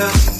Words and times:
La 0.00 0.39